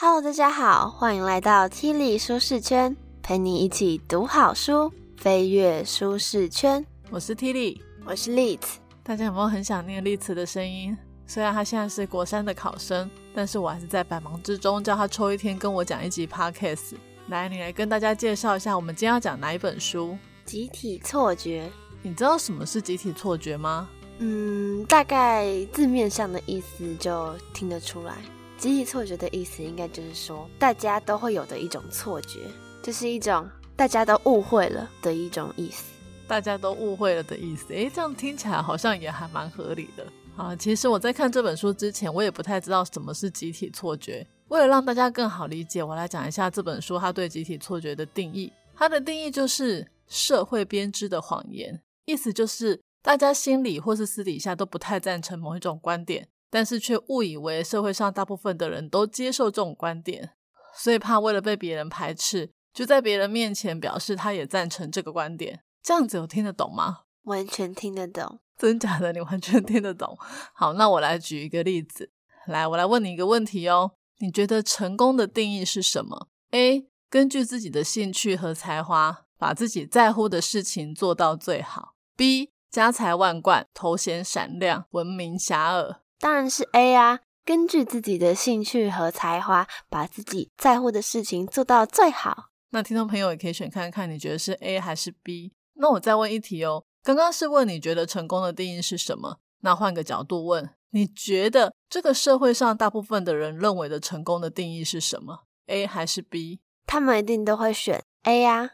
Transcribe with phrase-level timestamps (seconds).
[0.00, 6.86] Hello，大家好，欢迎来到 T 力舒适圈，陪你一起读好书，飞跃舒适圈。
[7.10, 8.60] 我是 T 力，我是 Liz。
[9.02, 10.96] 大家有没有很想念丽慈的声音？
[11.26, 16.94] 虽然他现在是国三的考生，但是我还是在百忙之中叫他抽一天跟我讲一集 Podcast。
[17.26, 20.16] 来，你来跟大家介绍一下，我们今天要讲哪一本书？
[20.44, 21.68] 集体错觉。
[22.02, 23.88] 你知道什么是集体错觉吗？
[24.18, 28.14] 嗯，大概字面上的意思就听得出来。
[28.58, 32.40] 集体错觉的意思，应该就是说，大家都会有的一种错觉，
[32.82, 35.84] 就是一种大家都误会了的一种意思。
[36.26, 40.04] 大家都误会了的意思，诶，这样听起来好像也还蛮合理的
[40.36, 40.56] 啊。
[40.56, 44.26] 其实我在看这本书之前，我也不太知道什么是集体错觉。
[44.48, 48.52] 为了让大家更好理解，我来讲一下这本书它对集体错觉的定义。
[48.74, 56.26] 它的定义就是社会编织的谎言，意思就是大家心里或是私底下都不太赞成某一种观点。
[56.50, 60.30] 但是却误以为社会上大部分的人都接受这种观点，
[60.74, 65.62] 所以怕为了被别人排斥，就在别人面前表示他也赞成这个观点。
[65.82, 67.00] 这样子有听得懂吗？
[67.24, 69.12] 完全听得懂，真假的？
[69.14, 70.16] 你完全听得懂？
[70.54, 72.10] 好，那我来举一个例子。
[72.46, 73.92] 来，我来问你一个问题哦。
[74.20, 76.88] 你觉得成功的定义是什么？A.
[77.10, 81.94] 根据自己的兴趣和才华，把自己在乎的事情做到最好。
[82.16, 82.50] B.
[82.70, 85.96] 家财万贯，头衔闪亮，闻名遐迩。
[86.20, 87.20] 当然是 A 啊！
[87.44, 92.48] 根据自己的兴趣和才华，把自己在乎的事情做到最好。
[92.70, 95.52] 那听众朋友也可以选看看，你觉得是 A 还是 B？
[95.74, 99.38] 那我再问一题哦，刚刚是问你觉得成功的定义是什么？
[99.60, 106.60] 那换个角度问，你觉得这个社会上大部分的人认为的成功的定义是什么？A 还是 B？
[106.84, 108.70] 他们一定都会选 A 呀？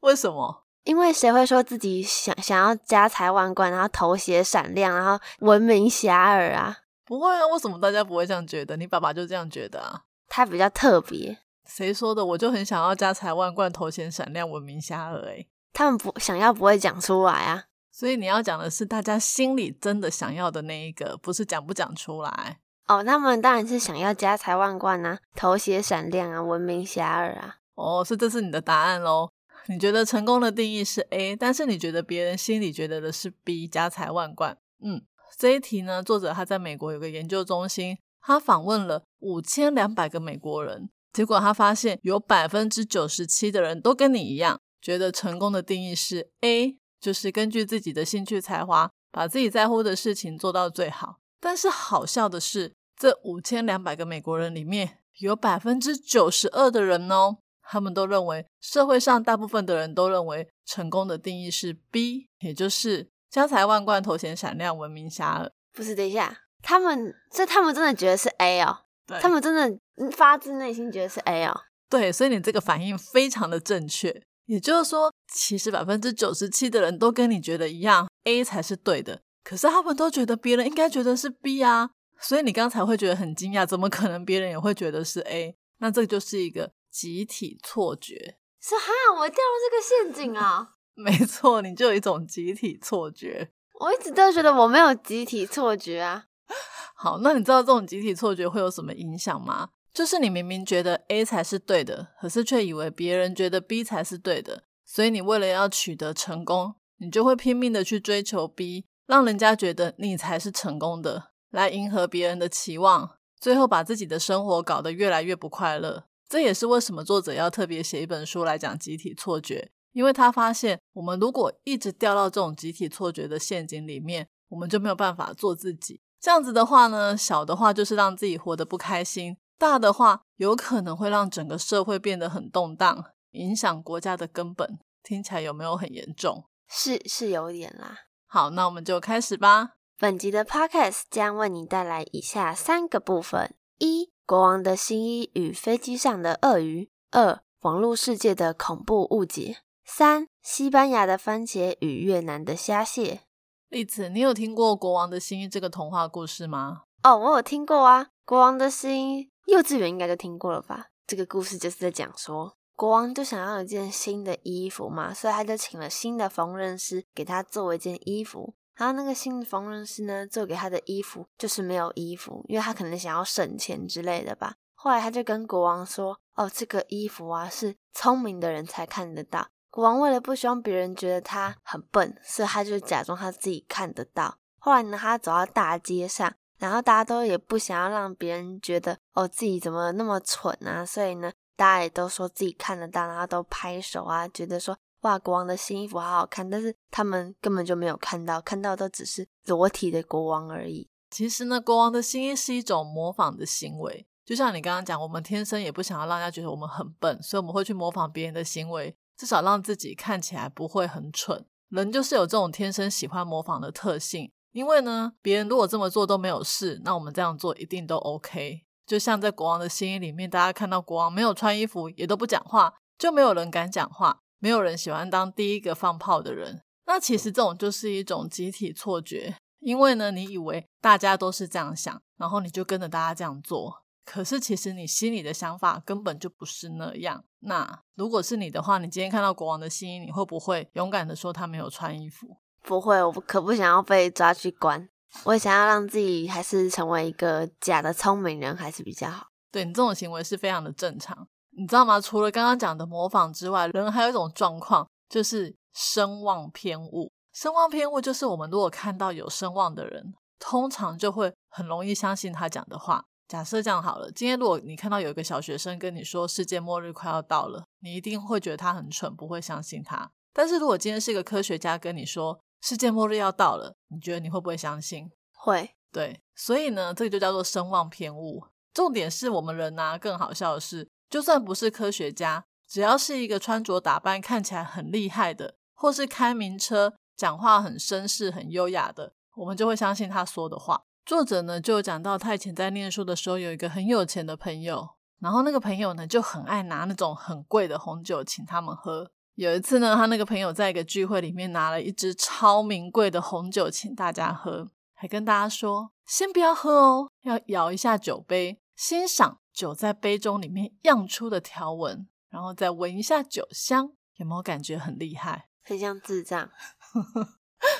[0.00, 0.64] 为什么？
[0.84, 6.78] 因为谁会说自己想想要家财万贯，然后头衔闪亮，然后闻名遐迩啊？
[7.06, 8.76] 不会啊，为什么大家不会这样觉得？
[8.76, 10.02] 你爸爸就这样觉得啊？
[10.28, 11.38] 他比较特别。
[11.64, 12.24] 谁说的？
[12.24, 15.24] 我就很想要家财万贯、头衔闪亮、闻名遐迩。
[15.28, 17.64] 哎，他们不想要，不会讲出来啊。
[17.92, 22.58] 所以你要讲的是大家心里真的想要的那一个，不是讲不讲出来。
[22.88, 27.56] 哦，他们当然是想要家财万贯啊，头衔闪亮啊，闻名遐迩啊。
[27.74, 29.30] 哦，是这是你的答案喽？
[29.68, 34.58] 你觉得成功的定义是 A，但是你觉得别人心里觉得的是 B，家财万贯。
[34.82, 35.02] 嗯。
[35.36, 51.18] 这一题呢，作者他在美国有个研究中心，他访问了五千两百个美国人，结果他发现有百分之九十七的人都跟你一样，觉得成功的定义是 A，就是根据自己的兴趣才华，把自己在乎的事情做到最好。
[51.38, 63.10] 但是好笑的是，这五千两百个美国人里面有百分之九十二的人哦，他们都认为社会上大部分的人都认为成功的定义是 B，也就是。
[63.36, 65.50] 家财万贯，头衔闪亮，闻名遐迩。
[65.74, 68.74] 不是，等一下，他们这他们真的觉得是 A 哦，
[69.06, 69.78] 对，他们真的
[70.12, 71.54] 发自内心觉得是 A 哦。
[71.90, 74.22] 对，所以你这个反应非常的正确。
[74.46, 79.20] 也就是说，其实百分之九十七的人都跟你觉得一样，A 才是对的。
[79.44, 85.54] 可是他们都觉得别人应该觉得是 B 啊，所以你刚才会觉得很惊讶，怎么可能别人也会觉得是 A？
[85.80, 88.38] 那这就是一个集体错觉。
[88.62, 90.70] 是哈，我掉入这个陷阱啊。
[90.96, 93.50] 没错，你就有一种集体错觉。
[93.78, 96.24] 我一直都觉得我没有集体错觉啊。
[96.96, 99.68] 好，那你知道这种集体错觉会有什么影响吗？
[99.92, 116.04] 就是你明明觉得 A 才是对的，可是却以为别人觉得 B 才是对的，所以你为了要取得成功，你就会拼命的去追求 B，让人家觉得你才是成功的，来迎合别人的期望，最后把自己的生活搞得越来越不快乐。
[116.28, 119.70] 这也是为什么作者要特别写一本书来讲集体错觉。
[119.96, 126.02] 因为他发现，我们如果一直掉到这种集体错觉的陷阱里面，我们就没有办法做自己。
[126.20, 134.78] 这样子的话呢，小的话就是让自己活得不开心，大的话有可能会让整个社会变得很动荡，影响国家的根本。
[135.02, 136.44] 听起来有没有很严重？
[136.68, 138.00] 是是有点啦。
[138.26, 139.76] 好，那我们就开始吧。
[139.98, 149.56] 本集的 podcast 将为你带来以下三个部分：一、国王的新衣与飞机上的鳄鱼；二、网络世界的恐怖误解。
[149.88, 153.20] 三、西班牙的番茄与越南的虾蟹。
[153.68, 156.82] 例子，你有听过《国王的新衣》这个童话故事吗？
[157.04, 160.86] 哦，我有听过啊，《国王的新衣》幼稚园应该就听过了吧？
[161.06, 168.56] 这个故事就是在讲说，国王就想要一件新的衣服嘛，所以他就请了新的缝纫师给他做一件衣服。
[168.74, 174.56] 然后那个新的缝纫师呢，做给他的衣服就是没有衣服，因为他可能想要省钱之类的吧。
[174.74, 184.38] 后来他就跟国王说：“哦，这个衣服啊，是聪明的人才看得到。”国王为了不希望别人觉得他很笨，所以他就假装他自己看得到。
[184.56, 200.88] 后来呢，他走到大街上，然后大家都也不想要让别人觉得哦自己怎么那么蠢啊，所以呢，大家也都说自己看得到，然后都拍手啊，觉得说哇国王的新衣服好好看，但是他们根本就没有看到，看到的只是裸体的国王而已。
[201.10, 211.46] 其实呢，国王的新衣是一种模仿的行为，就像你刚刚讲，我们天生也不想要让大家觉得我们很笨，所以我们会去模仿别人的行为，至少让自己看起来不会很蠢。
[211.68, 218.62] 人就是有这种天生喜欢模仿的特性，因为呢，别人如果这么做都没有事，那我们这样做一定都 OK。
[218.86, 226.62] 就像在国王的新衣里面，大家看到国王没有穿衣服，也都不讲话，就没有人敢讲话，没有人喜欢当第一个放炮的人。
[226.86, 233.82] 那其实这种就是一种集体错觉，因为呢，你以为大家都是这样想，然后你就跟着大家这样做。
[234.06, 237.22] 可是其实你心里的想法根本就不是那样。
[237.40, 242.38] 那如果是你的话，你今天看到国王的新衣，你会不会勇敢的说他没有穿衣服？
[242.62, 244.88] 不会，我可不想要被抓去关。
[245.24, 249.26] 我也想要让自己还是成为一个假的聪明人，还是比较好。
[249.50, 252.00] 对你这种行为是非常的正常，你知道吗？
[252.00, 257.10] 除了刚刚讲的模仿之外，人还有一种状况，就是声望偏误。
[257.32, 263.04] 声望偏误就是我们如果看到有声望的人，通常就会很容易相信他讲的话。
[263.28, 270.10] 假设这样好了，今天如果你看到有一个小学生跟你说世界末日快要到了，你一定会觉得他很蠢，不会相信他。
[270.32, 275.10] 但是如果今天是一个科学家跟你说世界末日要到了，你觉得你会不会相信？
[275.32, 275.70] 会。
[275.92, 278.44] 对，所以呢，这个就叫做声望偏误。
[278.74, 290.82] 重点是我们人呢，更好笑的是，就算不是科学家，只要是一个穿着打扮看起来很厉害的，或是开名车、讲话很绅士、很优雅的，我们就会相信他说的话。
[291.06, 294.88] 作者呢就讲到，他以前在念书的时候有一个很有钱的朋友，
[295.20, 299.08] 然后那个朋友呢就很爱拿那种很贵的红酒请他们喝。
[299.36, 315.50] 有一次呢，他那个朋友在一个聚会里面拿了一支超名贵的红酒请大家喝，还跟大家说：“先不要喝哦，要摇一下酒杯，欣赏酒在杯中里面漾出的条纹，然后再闻一下酒香，有没有感觉很厉害？
[315.62, 316.50] 很像智障。”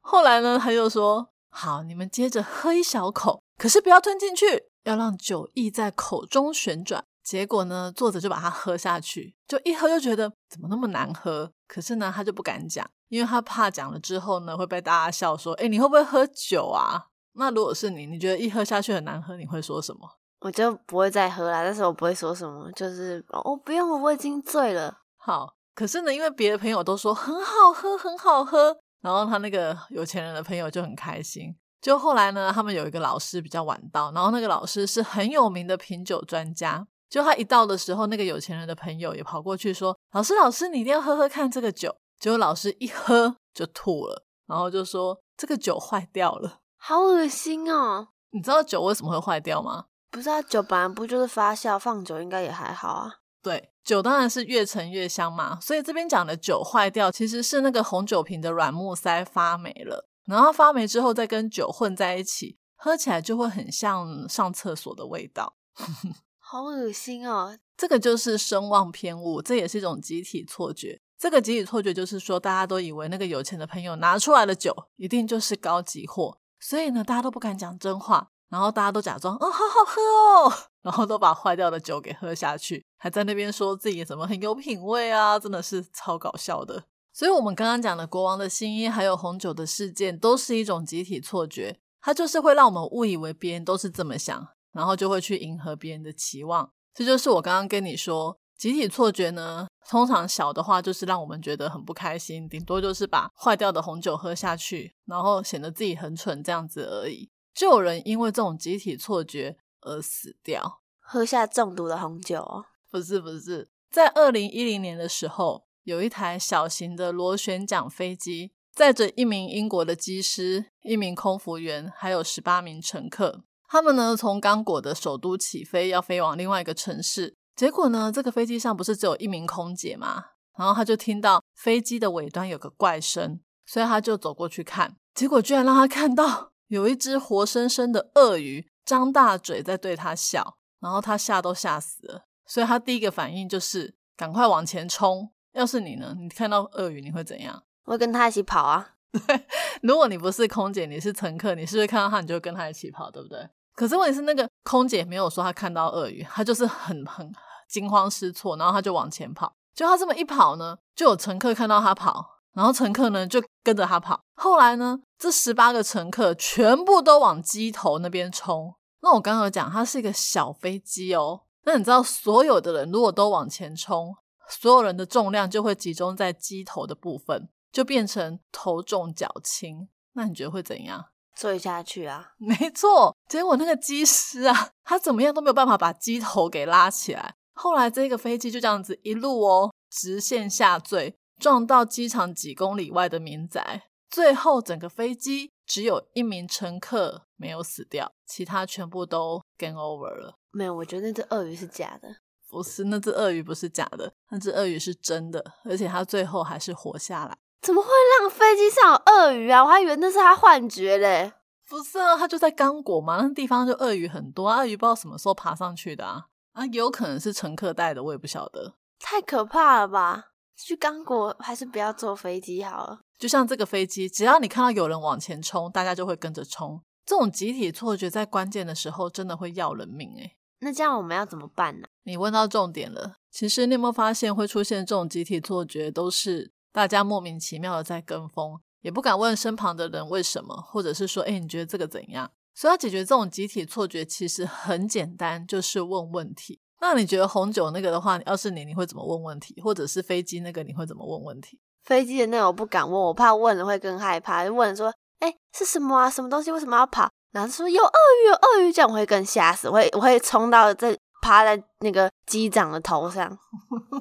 [0.00, 1.32] 后来呢，他又说。
[1.58, 7.02] 好，你们接着喝一小口，可是不要吞进去，要让酒意在口中旋转。
[7.24, 11.50] 结果呢，作者就把它喝下去，就一喝就觉得怎么那么难喝。
[11.66, 20.00] 可是呢，他就不敢讲，因为他怕讲了之后呢，会被大家笑说：“哎，你会不会喝酒啊？”那如果是你，你觉得一喝下去很难喝，你会说什么？
[20.40, 24.98] 我就不会再喝了，但是我不会说什么，就是哦，不用了，我已经醉了。
[25.16, 28.76] 好，可是呢，因为别的朋友都说很好喝，很好喝。
[29.00, 31.54] 然后他那个有钱人的朋友就很开心。
[31.80, 36.86] 就后来呢，他们有一个老师比较晚到，然后那个老师是很有名的品酒专家。
[37.08, 49.84] 就他一到的时候，那个有钱人的朋友也跑过去说：“老师，老师，你一定要喝喝看这个酒。”结果老师一喝就吐了，然后就说：“这个酒坏掉了，好恶心哦！”你知道酒为什么会坏掉吗？
[50.10, 53.12] 不知道酒本来不就是发酵放久应该也还好啊。
[53.46, 65.54] 对，酒当然是越陈越香嘛，所以这边讲的酒坏掉，其实是那个红酒瓶的软木塞发霉了，然后发霉之后再跟酒混在一起，喝起来就会很像上厕所的味道，
[66.42, 67.56] 好恶心哦！
[67.76, 71.00] 这个就是声望偏误，这也是一种集体错觉。
[71.16, 78.32] 这个集体错觉就是说，大家都以为那个有钱的朋友拿出来的酒一定就是高级货，所以呢，大家都不敢讲真话。
[78.48, 80.52] 然后大家都假装，哦，好好喝哦，
[80.86, 86.84] 然后都把坏掉的酒给喝下去，还在那边说自己怎么很有品味啊，真的是超搞笑的。
[87.12, 96.70] 所以，我们刚刚讲的国王的新衣，还有红酒的事件，都是一种集体错觉，它就是会让我们误以为别人都是这么想，然后就会去迎合别人的期望。
[96.94, 107.28] 这就是我刚刚跟你说，集体错觉呢，通常小的话就是让我们觉得很不开心，顶多就是把坏掉的红酒喝下去，然后显得自己很蠢这样子而已。
[107.52, 112.66] 就有人因为这种集体错觉而死掉，喝下中毒的红酒哦？
[112.90, 123.44] 不是，不是，在二零一零年的时候，有一台小型的螺旋桨飞机，载着一名英国的机师、一名空服员，还有十八名乘客。
[123.68, 127.36] 他们呢从刚果的首都起飞，要飞往另外一个城市。
[127.54, 130.24] 结果呢，这个飞机上不是只有一名空姐吗？
[130.58, 136.52] 然后他就听到飞机的尾端有个怪声，所以他就走过去看，结果居然让他看到。
[136.68, 145.30] 有一只活生生的鳄鱼张大嘴在对他笑，然后他吓都吓死了，所以他第一个反应就是赶快往前冲。
[145.52, 146.14] 要是你呢？
[146.16, 147.62] 你看到鳄鱼你会怎样？
[147.84, 148.94] 我 会跟他一起跑啊！
[149.10, 149.46] 对，
[149.82, 153.48] 如果你不是空姐，你是乘客，你是不是看到他你就跟他一起跑，对不对？
[153.74, 157.30] 可是问题是那个空姐没有说她看到鳄鱼，她就是很很
[157.68, 159.54] 惊慌失措，然后她就往前跑。
[159.74, 162.35] 就她这么一跑呢，就有乘客看到她跑。
[162.56, 164.18] 然后乘客呢就跟着他跑。
[164.34, 168.74] 后来呢，这十八个乘客全部都往机头那边冲。
[169.02, 171.42] 那我刚刚讲，它是一个小飞机哦。
[171.64, 174.16] 那你知道，所有的人如果都往前冲，
[174.48, 179.88] 所有人的重量就会集中在机头的部分，就变成头重脚轻。
[180.14, 181.04] 那你觉得会怎样？
[181.36, 182.32] 坠下去啊！
[182.38, 187.34] 没错，结果那个机师啊，他怎么样都没有办法把机头给拉起来。
[187.52, 193.84] 后来这个飞机就这样子一路哦，直线下坠，撞到机场几公里外的民宅。
[194.08, 200.38] 最后整个飞机只有一名乘客没有死掉，其他全部都 game over 了。
[200.52, 202.08] 没有，我觉得那只鳄鱼是假的。
[202.48, 207.36] 不是，那只鳄鱼不是假的，那只鳄鱼是真的，而且它最后还是活下来。
[207.60, 207.88] 怎么会
[208.20, 209.64] 让飞机上有鳄鱼啊？
[209.64, 211.32] 我还以为那是他幻觉嘞。
[211.68, 216.26] 不是啊，它就在刚果嘛，那地方就鳄鱼很多，鳄鱼不知道什么时候爬上去的啊。
[216.52, 218.76] 啊，有可能是乘客带的，我也不晓得。
[219.00, 220.28] 太可怕了吧？
[220.56, 223.00] 去刚果还是不要坐飞机好了。
[223.18, 226.82] 就像这个飞机，只要你看到有人往前冲，大家就会跟着冲。
[227.04, 231.86] 这种集体错觉在关键的时候真的会要人命诶那这样我们要怎么办呢？
[232.02, 233.16] 你问到重点了。
[233.30, 242.32] 其实你有没有发现会出现这种集体错觉，都是大家莫名其妙的在跟风，也不敢问身旁的人为什么，或者是说，哎，你觉得这个怎样？
[242.54, 246.60] 所以要解决这种集体错觉，其实很简单，就是问问题。
[246.80, 249.60] 那你觉得红酒那个的话，要是你，你会怎么问问题？
[249.62, 251.58] 或者是飞机那个，你会怎么问问题？
[251.84, 254.44] 飞机的那个我不敢问，我怕问了会更害怕。
[254.44, 256.10] 就问说，哎，是什么啊？
[256.10, 256.52] 什么东西？
[256.52, 257.08] 为什么要跑？
[257.32, 263.38] 然后说有鳄鱼，有鳄鱼，这样我会更吓死，我会我会冲到这趴在那个机长的头上。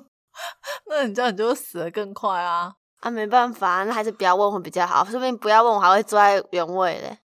[0.88, 2.74] 那你这样你就死的更快啊！
[3.00, 5.05] 啊，没办法，那还是不要问会比较好。
[5.05, 7.20] 说不定不要问我还会坐在原位嘞。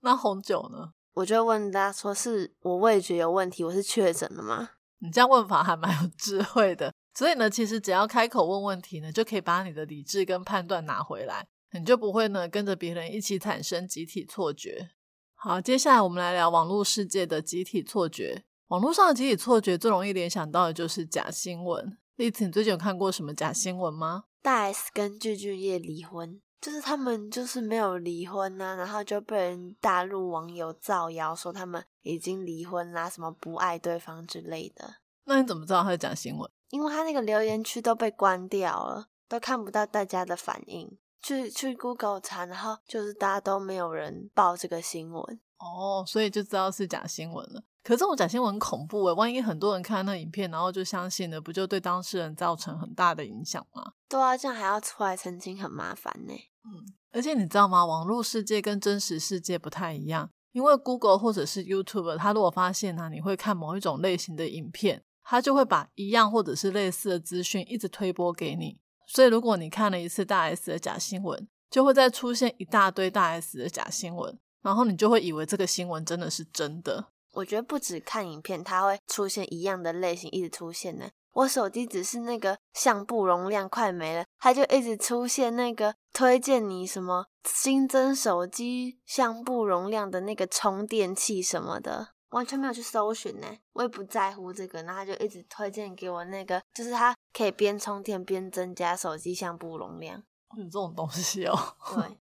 [0.00, 0.90] 那红酒呢？
[1.14, 4.70] 我就问大家说，是我味觉有问题，我是确诊了吗？
[5.00, 6.92] 你这样问法还蛮有智慧的。
[7.14, 14.90] 所以呢，其实只要开口问问题呢，就可以把你的理智跟判断拿回来，你就不会呢跟着别人一起产生集体错觉。
[15.34, 18.44] 好，接下来我们来聊网络世界的集体错觉。
[18.68, 21.96] 网络上的集体错觉最容易联想到的就是假新闻。
[22.16, 24.24] 例子，你最近有看过什么假新闻吗？
[24.42, 26.40] 大 S 跟具俊晔离婚。
[26.60, 34.96] 就是他们就是没有离婚呐，然后就被人大陆网友造谣说他们已经离婚啦，什么不爱对方之类的。
[35.24, 36.50] 那你怎么知道他在讲新闻？
[36.70, 40.98] 因为他那个留言区都被关掉了，都看不到大家的反应。
[41.20, 47.62] 去去 Google 查，然后就是大家都没有人报这个新闻哦，所以就知道是假新闻了。
[47.88, 53.94] 可这种假新闻很恐怖诶，万一很多人看那影片，然后就相信了，不就对当事人造成很大的影响吗？
[54.10, 56.34] 对啊，这样还要出来澄清，很麻烦呢。
[56.66, 57.86] 嗯，而且你知道吗？
[57.86, 68.78] 网络世界跟真实世界不太一样，因为 Google 或者是 YouTube，它如果发现呢，你会看某一种类型的影片，它就会把一样或者是类似的资讯一直推播给你。
[69.06, 77.06] 所以如果你看了一次大 S 的假新闻，就会再出现一大堆大 S 的假新闻，然后你就会以为这个新闻真的是真的。
[77.32, 81.08] 我觉得不止看影片，它会出现一样的类型一直出现呢。
[81.32, 93.46] 我手机只是那个相簿容量快没了，它就一直出现那个推荐你什么新增手机相簿容量的那个充电器什么的，完全没有去搜寻呢。
[93.74, 100.24] 我也不在乎这个，然后就一直推荐给我那个，就是它可以边充电边增加手机相簿容量。
[100.56, 101.56] 有这种东西哦。
[101.94, 102.18] 对。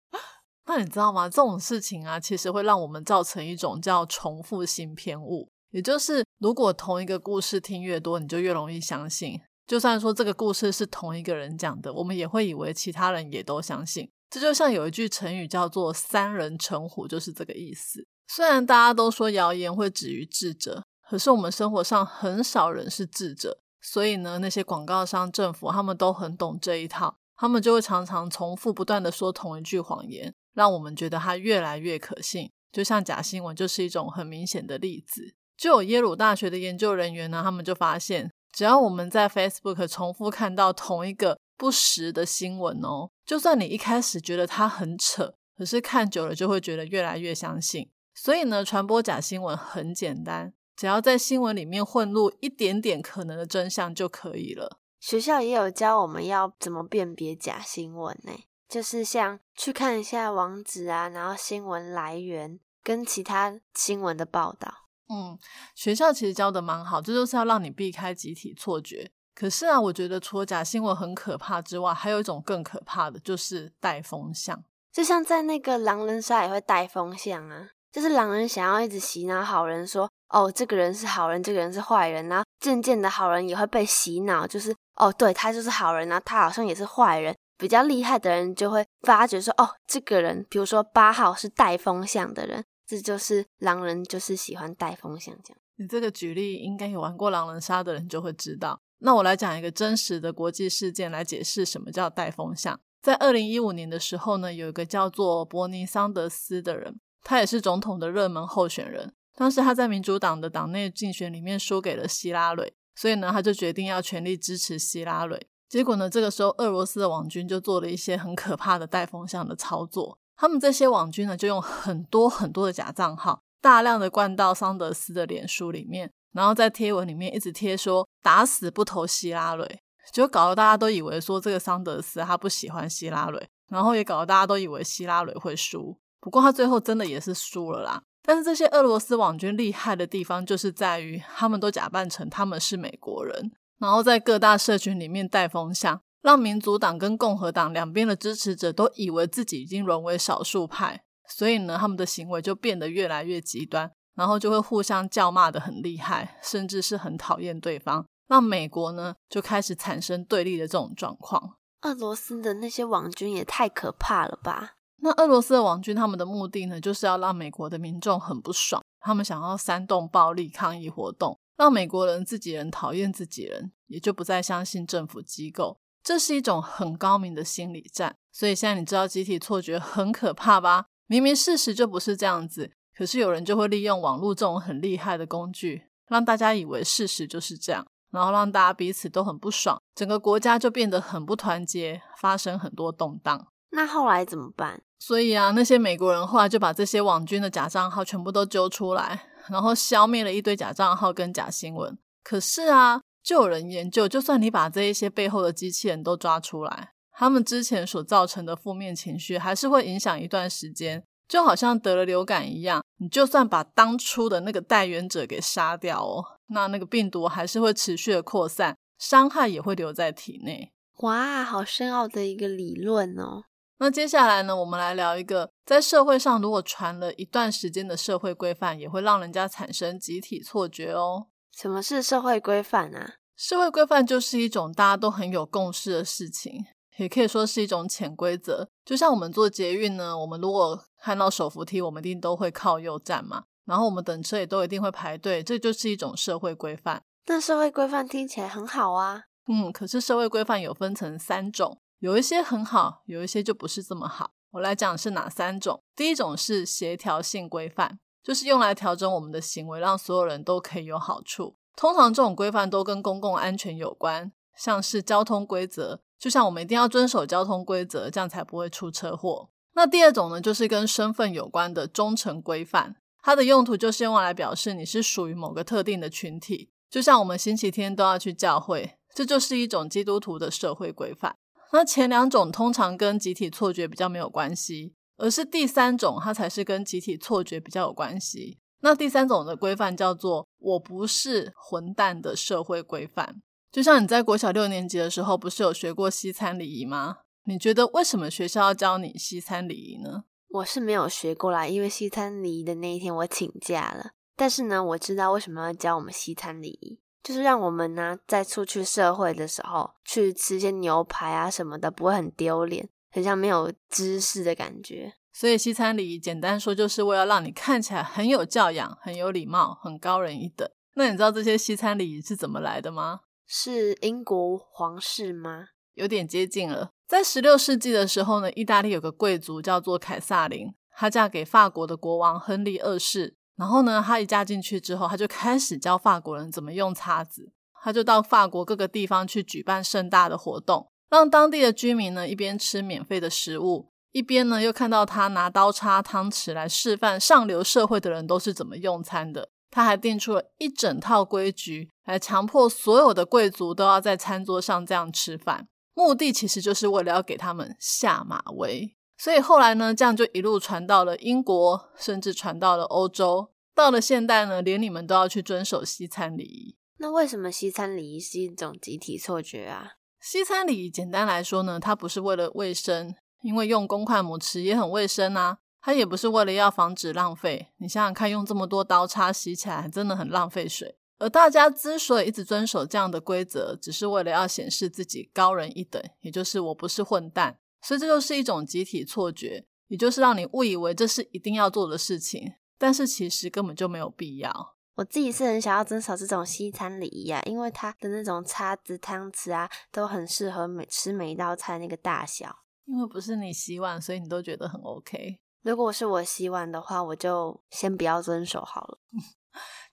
[0.68, 1.30] 那你知道吗？
[1.30, 9.40] 这种事情啊，其实会让我们造成一种叫重复性偏误，也就是如果同一个故事听越多，你就越容易相信。
[9.68, 14.10] 就算说这个故事是同一个人讲的，我们也会以为其他人也都相信。
[14.30, 18.06] 这就像有一句成语叫做“三人成虎”，就是这个意思。
[18.28, 30.34] 虽然大家都说谣言会止于智者，可是我们生活上很少人是智者，所以呢，那些广告商、政府他们都很懂这一套，他们就会常常重复不断的说同一句谎言。
[30.56, 35.36] 让我们觉得它越来越可信，就像假新闻就是一种很明显的例子。
[35.56, 47.90] 就有耶鲁大学的研究人员呢，他们就发现，只要我们在 Facebook 重复看到同一个不实的新闻哦，就算你一开始觉得它很扯，可是看久了就会觉得越来越相信。
[48.14, 54.80] 所以呢，传播假新闻很简单，只要在新闻里面混入一点点可能的真相就可以了。
[55.00, 58.32] 学校也有教我们要怎么辨别假新闻呢？
[58.76, 64.70] 就是像去看一下网址啊，然后新闻来源跟其他新闻的报道。
[65.08, 65.40] 嗯，
[65.74, 69.10] 学校其实教的蛮好，这就是要让你避开集体错觉。
[69.34, 74.62] 可是啊，我觉得除了假新闻很可怕之外，还有一种更可怕的就是带风向。
[74.92, 87.34] 就像在那个狼人杀也会带风向啊，就是狼人想要一直洗脑好人，说哦这个人是好人，这个人是坏人，然后渐渐的好人也会被洗脑，就是哦对他就是好人，然后他好像也是坏人。
[87.58, 95.58] 比较厉害的人就会发觉说，哦，这个人，比如说八号是带风向的人，这就是狼人，就是喜欢带风向这样。
[95.78, 98.80] 你这个举例，应该有玩过狼人杀的人就会知道。
[99.00, 102.80] 那我来讲一个真实的国际事件来解释什么叫带风向。
[103.02, 109.14] 在二零一五年的时候呢，有一个叫做伯尼桑德斯的人，他也是总统的热门候选人。
[109.36, 115.46] 当时他在民主党的党内竞选里面输给了希拉蕊，所以呢，他就决定要全力支持希拉蕊。
[115.68, 120.18] 结果呢，这个时候俄罗斯的网军就做了一些很可怕的带风向的操作。
[120.38, 129.80] 他们这些网军呢，就用很多很多的假账号，大量的灌到桑德斯的脸书里面，然后在贴文里面一直贴说打死不投希拉蕊，
[130.12, 135.98] 就搞得大家都以为说这个桑德斯他不喜欢希拉蕊，然后也搞得大家都以为希拉蕊会输。
[136.20, 138.02] 不过他最后真的也是输了啦。
[138.22, 161.58] 但是这些俄罗斯网军厉害的地方，就是在于他们都假扮成他们是美国人，然后在各大社群里面带风向，让民主党跟共和党两边的支持者都以为自己已经沦为少数派，所以呢，他们的行为就变得越来越极端，然后就会互相叫骂的很厉害，甚至是很讨厌对方，让美国呢就开始产生对立的这种状况。
[161.82, 164.78] 俄罗斯的那些网军也太可怕了吧！
[165.02, 175.80] 那俄罗斯的网军他们的目的呢，就是要让美国的民众很不爽，他们想要煽动暴力抗议活动，让美国人自己人讨厌自己人，也就不再相信政府机构。
[176.04, 178.16] 这是一种很高明的心理战。
[178.32, 180.86] 所以现在你知道集体错觉很可怕吧？
[181.08, 193.48] 明明事实就不是这样子，可是有人就会利用网络这种很厉害的工具，让大家以为事实就是这样，然后让大家彼此都很不爽，整个国家就变得很不团结，发生很多动荡。
[193.72, 194.82] 那后来怎么办？
[195.00, 201.98] 所以啊，那些美国人后来就把这些网军的假账号全部都揪出来，然后消灭了一堆假账号跟假新闻。
[202.24, 212.84] 可是啊，就有人研究，就算你把这一些背后的机器人都抓出来，他们之前所造成的负面情绪还是会影响一段时间，就好像得了流感一样。
[212.98, 220.72] 你就算把当初的那个带源者给杀掉哦，那那个病毒还是会持续的扩散，伤害也会留在体内。
[221.00, 223.44] 哇，好深奥的一个理论哦。
[223.78, 231.28] 那接下来呢，我们来聊一个在社会上如果传了一段时间的社会规范，也会让人家产生集体错觉哦。
[231.52, 233.16] 什么是社会规范啊？
[233.36, 236.66] 社会规范就是一种大家都很有共识的事情，
[236.98, 238.70] 也可以说是一种潜规则。
[238.86, 243.44] 就像我们做捷运呢，我们如果看到手扶梯，我们一定都会靠右站嘛。
[243.66, 247.04] 然后我们等车也都一定会排队，这就是一种社会规范。
[247.26, 249.24] 那社会规范听起来很好啊。
[249.48, 251.80] 嗯，可是社会规范有分成三种。
[252.06, 254.30] 有一些很好，有一些就不是这么好。
[254.52, 255.82] 我来讲是哪三种？
[255.96, 261.58] 第一种是协调性规范，就是用来调整我们的行为，让所有人都可以有好处。
[261.76, 269.50] 通常这种规范都跟公共安全有关，像是交通规则，就像我们一定要遵守交通规则，这样才不会出车祸。
[269.74, 281.38] 那第二种呢，就是跟身份有关的忠诚规范，它的用途就是用来表示你是属于某个特定的群体，就像我们星期天都要去教会，这就是一种基督徒的社会规范。
[281.76, 288.58] 那前两种通常跟集体错觉比较没有关系，而是第三种它才是跟集体错觉比较有关系。
[288.80, 293.42] 那第三种的规范叫做“我不是混蛋”的社会规范。
[293.74, 297.18] 就像你在国小六年级的时候，不是有学过西餐礼仪吗？
[297.44, 300.24] 你觉得为什么学校要教你西餐礼仪呢？
[300.48, 304.12] 我是没有学过啦，因为西餐礼仪的那一天我请假了。
[304.38, 307.00] 但是呢，我知道为什么要教我们西餐礼仪。
[307.26, 315.14] 就是让我们呢，在出去社会的时候，去吃些牛排啊什么的，不会很丢脸，很像没有知识的感觉。
[315.34, 320.70] 所以西餐礼仪简单说，就是为了让你看起来很有教养、很有礼貌、很高人一等。
[320.94, 323.22] 那你知道这些西餐礼仪是怎么来的吗？
[323.48, 325.70] 是英国皇室吗？
[325.96, 326.92] 有点接近了。
[327.08, 333.36] 在十六世纪的时候呢，意大利有个贵族叫做凯撒琳，她嫁给法国的国王亨利二世。
[333.58, 337.52] 然后呢，他一嫁进去之后，他就开始教法国人怎么用叉子。
[337.82, 349.50] 他就到法国各个地方去举办盛大的活动，让当地的居民呢一边吃免费的食物，一边呢又看到他拿刀叉、汤匙来示范上流社会的人都是怎么用餐的。
[349.70, 355.68] 他还定出了一整套规矩，来强迫所有的贵族都要在餐桌上这样吃饭。
[355.94, 358.96] 目的其实就是为了要给他们下马威。
[359.18, 363.52] 所以后来呢，这样就一路传到了英国，甚至传到了欧洲。
[363.74, 366.76] 到了现代呢，连你们都要去遵守西餐礼仪。
[366.98, 369.94] 那为什么西餐礼仪是一种集体错觉啊？
[370.22, 375.58] 西餐礼仪简单来说呢，它不是为了卫生，因为用公筷母匙也很卫生啊。
[375.82, 377.68] 它也不是为了要防止浪费。
[377.78, 380.98] 你想想看，用这么多刀叉洗起来真的很浪费水。
[381.20, 387.60] 而大家之所以一直遵守这样的规则，只是为了要显示自己高人一等，也就是我不是混蛋。
[387.86, 394.76] 所以这就是一种集体错觉，也就是让你误以为这是一定要做的事情，但是其实根本就没有必要。
[394.96, 402.64] 我自己是很想要遵守这种西餐礼仪啊，因为它的那种叉子、汤匙啊，都很适合每吃每一道菜那个大小。
[402.86, 405.40] 因为不是你洗碗，所以你都觉得很 OK。
[405.62, 409.00] 如果是我洗碗的话，我就先不要遵守好了。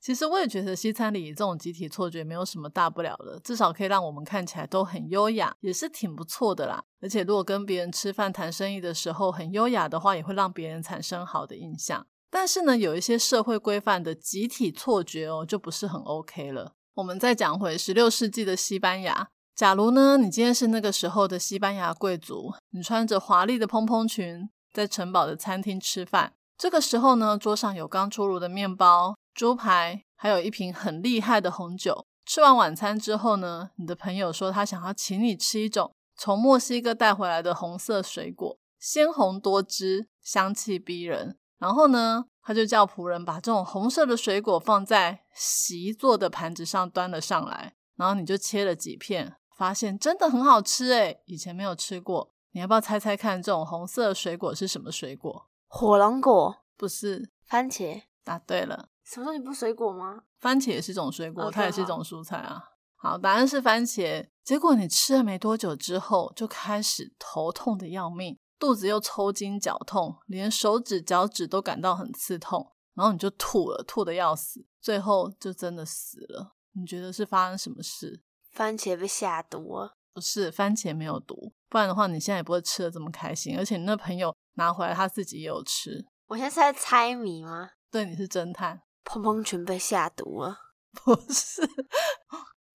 [0.02, 6.82] 其实我也觉得西餐里这种集体错觉没有什么大不了的，至少可以让我们看起来都很优雅，也是挺不错的啦。
[7.00, 12.04] 而且如果跟别人吃饭谈生意的时候很优雅的话，也会让别人产生好的印象。
[12.28, 16.72] 但是呢，有一些社会规范的集体错觉哦，就不是很 OK 了。
[16.94, 29.14] 我们再讲回十六世纪的西班牙，假如呢，你今天是那个时候的西班牙贵族，你穿着华丽的蓬蓬裙，在城堡的餐厅吃饭，这个时候呢，桌上有刚出炉的面包。
[29.34, 32.06] 猪排，还有一瓶很厉害的红酒。
[32.24, 41.36] 吃完晚餐之后呢，你的朋友说他想要请你吃一种从墨西哥带回来的红色水果，鲜红多汁，香气逼人。
[41.58, 47.74] 然后呢，他就叫仆人把这种红色的水果放在席座的盘子上端了上来。
[47.96, 52.32] 然后你就切了几片，发现真的很好吃诶以前没有吃过。
[52.52, 55.48] 你要不要猜猜看，这种红色水果是什么水果？
[55.66, 56.64] 火龙果？
[56.76, 58.02] 不是，番茄。
[58.24, 58.88] 答对了。
[59.12, 60.22] 什么东西不水果吗？
[60.40, 62.64] 番茄也是一种水果，它也是一种蔬菜啊。
[62.96, 64.26] 好，答案是番茄。
[64.42, 76.54] 结果你吃了没多久之后，就开始头痛的要命，肚子又抽筋绞痛，连手指脚趾都感到很刺痛，然后你就吐了，吐的要死，最后就真的死了。
[76.72, 78.22] 你觉得是发生什么事？
[78.50, 79.92] 番茄被下毒了？
[80.14, 83.58] 不是，番茄没有毒，不然的话你现在也不会吃的这么开心。
[83.58, 86.06] 而且你那朋友拿回来他自己也有吃。
[86.28, 87.72] 我现在是在猜谜吗？
[87.90, 88.80] 对，你是侦探。
[89.04, 90.56] 蓬蓬裙被下毒了？
[90.92, 91.62] 不是，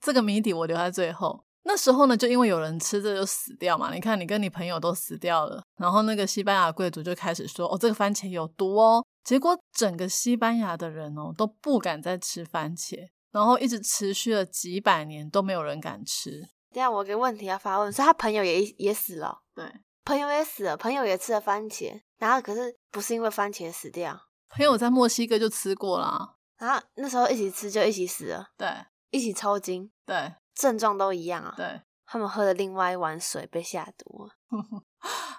[0.01, 1.43] 这个谜底我留在最后。
[1.63, 3.93] 那时候呢，就因为有人吃这就死掉嘛。
[3.93, 16.47] 你看，你跟你朋友都死掉了，然后那个西班牙贵族就开始说：“哦，这个番茄有毒哦。”结果整个西班牙的人哦都不敢再吃番茄，然后一直持续了几百年都没有人敢吃。
[16.73, 19.39] 这样，我个问题要发问：，所以他朋友也也死了？
[19.53, 19.65] 对，
[20.05, 24.17] 朋友也死了，朋友也吃了番茄，然后可是不是因为番茄死掉？
[24.49, 28.67] 朋友在墨西哥就吃过了，然后那时候一起吃就一起死了，对，
[29.11, 34.29] 一起抽筋，对，症状都一样啊，对，他们喝了另外一碗水被下毒。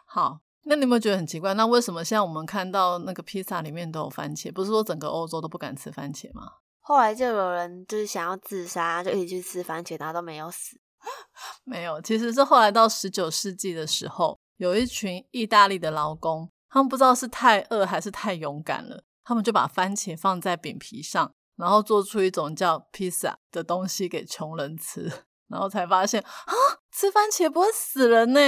[0.06, 1.54] 好，那你有没有觉得很奇怪？
[1.54, 4.52] 那为什么现在我们看到那个披萨里面都有番茄？
[4.52, 6.52] 不是说整个欧洲都不敢吃番茄吗？
[6.80, 10.80] 后来就有人就是想要自杀，就一起去吃番茄，然后都没有死。
[11.64, 16.50] 没有，其实是后来到十九世纪的时候，有一群意大利的劳工。
[16.70, 25.10] 他们不知道是太饿还是太勇敢了，他们就把番茄放在饼皮上，然后做出一种叫披萨的东西给穷人吃，
[25.48, 26.52] 然后才发现啊，
[26.92, 28.40] 吃番茄不会死人呢。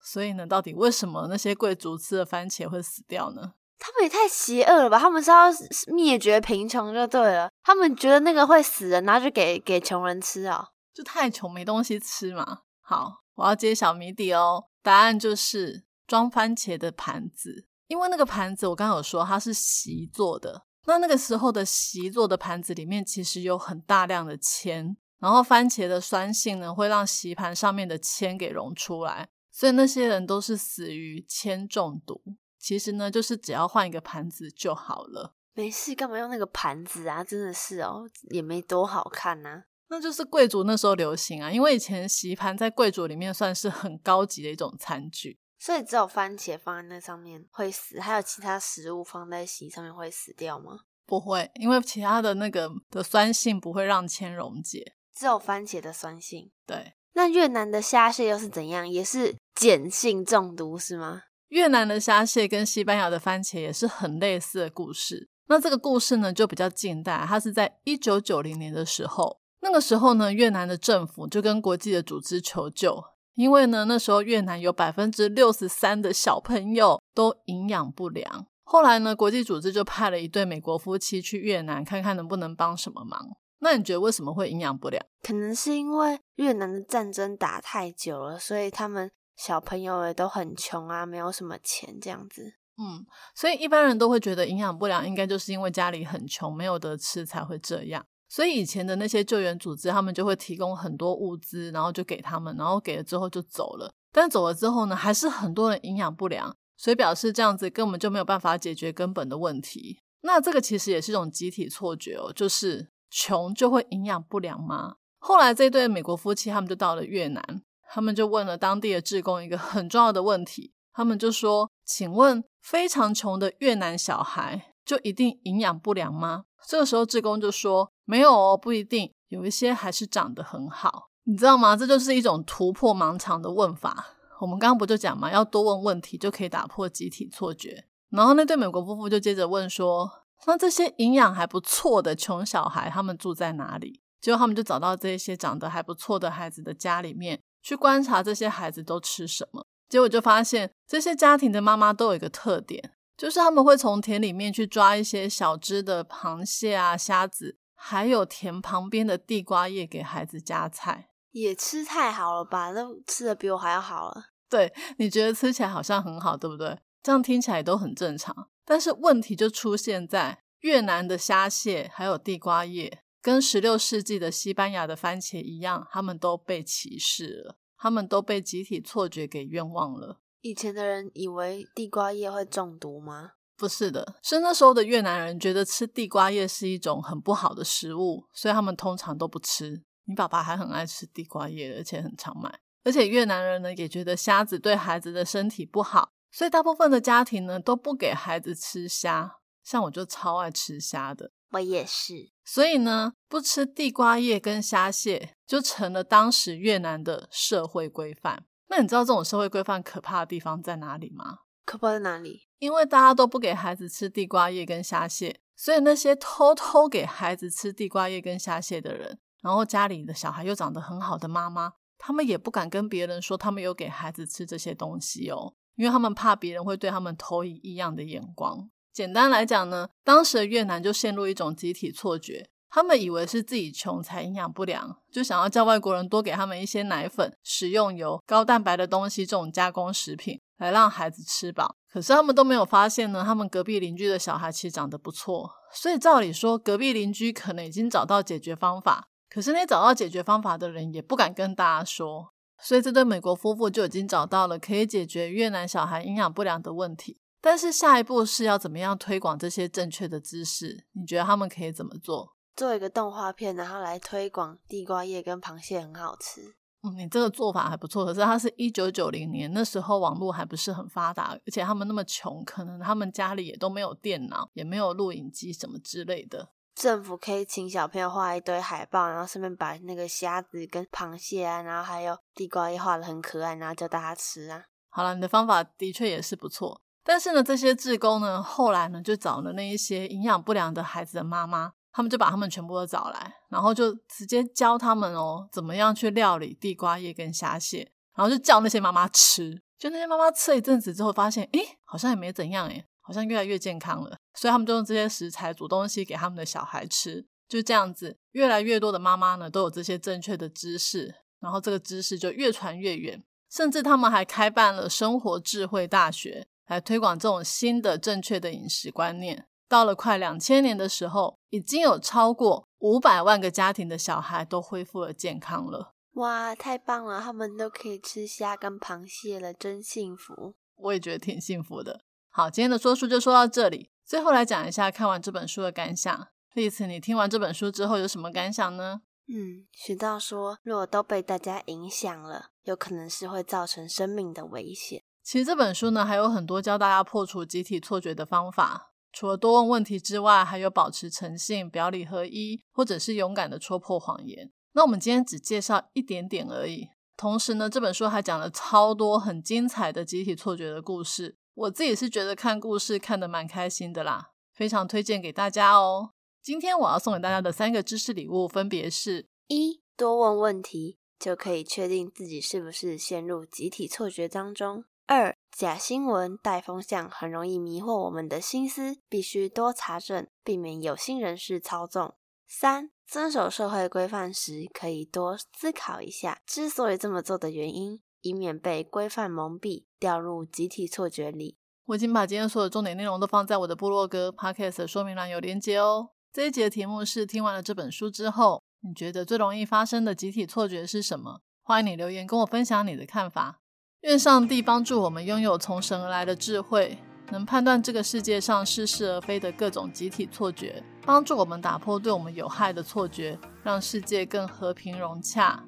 [0.00, 3.52] 所以呢，到底为什么那些贵族吃的番茄会死掉呢？
[3.78, 4.98] 他们也太邪恶了吧！
[4.98, 5.46] 他们是要
[5.88, 12.60] 灭绝贫穷就对了，他们觉得那个会死人，然后就给给穷人吃啊，就太穷没东西吃嘛。
[12.80, 15.84] 好，我要揭晓谜底哦，答案就是。
[16.12, 32.20] 装番茄的盘子，因为那个盘子我刚刚有说它是席做的，那那个时候的席做的盘子里面其实有很大量的铅，然后番茄的酸性呢会让席盘上面的铅给溶出来，所以那些人都是死于铅中毒。
[32.58, 35.34] 其实呢，就是只要换一个盘子就好了。
[35.54, 37.24] 没事，干嘛用那个盘子啊？
[37.24, 39.62] 真的是哦，也没多好看呐。
[39.88, 45.38] 那就是贵族那时候流行啊，因为以前席盘在贵族里面算是很高级的一种餐具。
[45.64, 50.80] 所以只有番茄放在那上面会死，还有其他食物放在洗衣上面会死掉吗？
[51.06, 56.50] 不会，因为其他的那个的酸性不会让铅溶解，只有番茄的酸性。
[56.66, 58.88] 对，那越南的虾蟹又是怎样？
[58.88, 61.22] 也是碱性中毒是吗？
[61.50, 65.28] 越南的虾蟹跟西班牙的番茄也是很类似的故事。
[65.46, 73.04] 那这个故事呢就比较近代，它是在一九九零年的时候，那个时候呢越南的政府就跟国际的组织求救。
[73.34, 78.46] 因为呢，那时候越南有百分之六十三的小朋友都营养不良。
[78.64, 83.20] 后来呢，国际组织就派了一对美国夫妻去越南，看看能不能帮什么忙。
[83.58, 85.04] 那你觉得为什么会营养不良？
[85.22, 92.54] 可能是因为越南的战争打太久了，所以他们小朋友也都很穷啊，没有什么钱这样子。
[92.78, 98.04] 嗯，所以一般人都会觉得营养不良应该就是因为家里很穷，没有得吃才会这样。
[98.32, 103.92] 所以以前的那些救援组织，他们就会提供很多物资，然后就给他们，然后给了之后就走了。
[104.10, 109.98] 但走了之后呢，还是很多人营养不良，所以表示这样子根本就没有办法解决根本的问题。
[110.22, 114.94] 那这个其实也是一种集体错觉哦，就是穷就会营养不良吗？
[115.18, 131.76] 后来这对美国夫妻他们就到了越南，他们就问了当地的志工一个很重要的问题，他们就说：“请问非常穷的越南小孩就一定营养不良吗？”这个时候志工就说：“没有哦，不一定，有一些还是长得很好。”你知道吗？
[131.76, 134.16] 这就是一种突破盲肠的问法。
[134.40, 137.84] 我们刚刚不就讲嘛，要多问问题就可以打破集体错觉。
[138.10, 140.10] 然后那对美国夫妇就接着问说
[140.46, 149.64] ：“那这些营养还不错的穷小孩，他们住在哪里？”结果他们就找到这些长得还不错的孩子的家里面去观察这些孩子都吃什么。
[149.88, 161.10] 结果就发现这些家庭的妈妈都有一个特点，就是他们会从田里面去抓一些小只的螃蟹啊、虾子，还有田旁边的地瓜叶给孩子夹菜。
[161.30, 162.72] 也吃太好了吧？
[162.72, 164.24] 那吃的比我还要好了。
[164.50, 166.76] 对，你觉得吃起来好像很好，对不对？
[167.00, 168.48] 这样听起来都很正常。
[168.64, 180.18] 但是问题就出现在越南的虾蟹还有地瓜叶，跟十六世纪的西班牙的番茄一样，他们都被歧视了，他们都被集体错觉给冤枉了。
[180.42, 183.32] 以前的人以为地瓜叶会中毒吗？
[183.56, 189.84] 不是的，是那时候的越南人觉得吃地瓜叶是一种很不好的食物，所以他们通常都不吃。
[190.06, 192.58] 你爸爸还很爱吃地瓜叶，而且很常买。
[192.82, 199.36] 而且越南人呢也觉得虾子对孩子的身体不好，所以大部分的家庭呢都不给孩子吃虾。
[199.62, 202.32] 像我就超爱吃虾的，我也是。
[202.44, 208.44] 所以呢，不吃地瓜叶跟虾蟹就成了当时越南的社会规范。
[208.68, 211.40] 那你知道这种社会规范可怕的地方在哪里吗？
[211.64, 212.48] 可怕在哪里？
[212.58, 219.18] 因为大家都不给孩子吃地瓜叶跟虾蟹，所以那些偷偷给孩子吃地瓜叶跟虾蟹的人。
[219.42, 228.70] 然后家里的小孩又长得很好的妈妈，他们也不敢跟别人说他们有给孩子吃这些东西哦，因为他们怕别人会对他们投以异样的眼光。
[228.92, 241.76] 简单来讲呢，当时的越南就陷入一种集体错觉，他们以为是自己穷才营养不良，就想要叫外国人多给他们一些奶粉、食用油、高蛋白的东西这种加工食品，来让孩子吃饱。
[241.92, 249.06] 可是他们都没有发现呢，他们隔壁邻居的小孩其实长得不错，所以照理说，隔壁邻居可能已经找到解决方法。
[249.28, 252.32] 可是那找到解决方法的人也不敢跟大家说，
[252.62, 257.18] 所以这对美国夫妇就已经找到了可以解决越南小孩营养不良的问题。
[257.42, 260.86] 但是下一步是要怎么样推广这些正确的知识？
[260.92, 262.32] 你觉得他们可以怎么做？
[262.54, 266.54] 做一个动画片，然后来推广地瓜叶跟螃蟹很好吃。
[266.82, 268.04] 嗯，你这个做法还不错。
[268.04, 276.48] 可是它是一九九零年，那时候网络还不是很发达，而且他们那么穷，可能他们家里也都没有电脑，也没有录影机什么之类的。
[276.74, 284.64] 政府可以请小朋友画一堆海报，然后顺便把那个虾子跟螃蟹啊，然后还有地瓜叶画的很可爱，然后叫大家吃啊。
[284.88, 286.80] 好了，你的方法的确也是不错。
[287.04, 299.62] 但是呢，这些志工呢，后来呢就找了那一些营养不良的孩子的妈妈，他们就把他们全部都找来，然后就直接教他们哦，怎么样去料理地瓜叶跟虾蟹，然后就叫那些妈妈吃。
[299.78, 319.48] 就那些妈妈吃了一阵子之后，发现，诶，好像也没怎样，诶，好像越来越健康了，所以他们就用这些食材煮东西给他们的小孩吃，就这样子，越来越多的妈妈呢都有这些正确的知识，然后这个知识就越传越远，甚至他们还开办了生活智慧大学，来推广这种新的正确的饮食观念。
[319.72, 325.94] 到了快两千年的时候，已经有超过五百万个家庭的小孩都恢复了健康了。
[326.16, 327.22] 哇，太棒了！
[327.22, 330.52] 他们都可以吃虾跟螃蟹了，真幸福。
[330.76, 332.02] 我也觉得挺幸福的。
[332.28, 333.88] 好，今天的说书就说到这里。
[334.04, 336.28] 最后来讲一下看完这本书的感想。
[336.52, 339.00] 丽慈，你听完这本书之后有什么感想呢？
[339.26, 345.02] 嗯，学到说，如果都被大家影响了，有可能是会造成生命的危险。
[345.22, 348.90] 其实这本书呢，还有很多教大家破除集体错觉的方法。
[349.12, 354.50] 除了多问问题之外，还有保持诚信、表里合一，或者是勇敢的戳破谎言。
[354.72, 356.88] 那我们今天只介绍一点点而已。
[357.16, 361.36] 同时呢，这本书还讲了超多很精彩的集体错觉的故事。
[361.54, 366.12] 我自己是觉得看故事看得蛮开心的啦，非常推荐给大家哦。
[366.42, 382.14] 今天我要送给大家的三个知识礼物分别是：一、多问问题就可以确定自己是不是陷入集体错觉当中；二、假新闻带风向很容易迷惑我们的心思，必须多查证，避免有心人士操纵；
[382.46, 388.00] 三、遵守社会规范时，可以多思考一下之所以这么做的原因。
[388.24, 391.58] 以免被规范蒙蔽，掉入集体错觉里。
[391.86, 396.10] 我已经把今天所有重点内容都放在我的部落格 podcast 说明栏有连接哦。
[396.32, 401.40] 这一节的题目是：听完了这本书之后，你觉得最容易发生的集体错觉是什么？
[401.62, 403.61] 欢迎你留言跟我分享你的看法。
[404.02, 406.98] 愿上帝帮助我们拥有从神而来的智慧，
[407.30, 415.62] 能判断这个世界上是是而非的各种集体错觉，帮助我们打破对我们有害的错觉，让世界更和平融洽。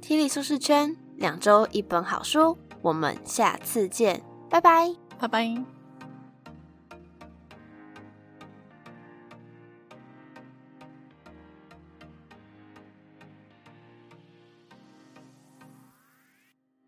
[0.00, 5.79] 体力舒适圈，两周一本好书，我们下次见，拜拜，拜拜。